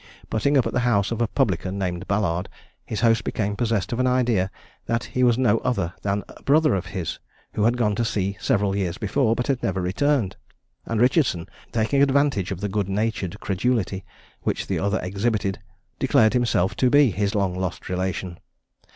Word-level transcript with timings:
Putting 0.31 0.57
up 0.57 0.65
at 0.65 0.73
the 0.73 0.79
house 0.79 1.11
of 1.11 1.21
a 1.21 1.27
publican 1.27 1.77
named 1.77 2.07
Ballard, 2.07 2.49
his 2.87 3.01
host 3.01 3.23
became 3.23 3.55
possessed 3.55 3.93
of 3.93 3.99
an 3.99 4.07
idea 4.07 4.49
that 4.87 5.03
he 5.03 5.21
was 5.23 5.37
no 5.37 5.59
other 5.59 5.93
than 6.01 6.23
a 6.27 6.41
brother 6.41 6.73
of 6.73 6.87
his, 6.87 7.19
who 7.53 7.65
had 7.65 7.77
gone 7.77 7.93
to 7.97 8.03
sea 8.03 8.35
several 8.39 8.75
years 8.75 8.97
before, 8.97 9.35
but 9.35 9.45
had 9.45 9.61
never 9.61 9.79
returned; 9.79 10.37
and 10.87 10.99
Richardson, 10.99 11.47
taking 11.71 12.01
advantage 12.01 12.49
of 12.49 12.61
the 12.61 12.67
good 12.67 12.89
natured 12.89 13.39
credulity 13.41 14.03
which 14.41 14.65
the 14.65 14.79
other 14.79 14.99
exhibited, 15.03 15.59
declared 15.99 16.33
himself 16.33 16.75
to 16.77 16.89
be 16.89 17.11
his 17.11 17.35
long 17.35 17.53
lost 17.53 17.87
relation. 17.87 18.39